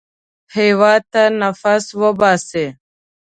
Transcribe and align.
هېواد 0.55 1.01
ته 1.13 1.23
نفس 1.41 1.85
وباسئ 2.01 2.67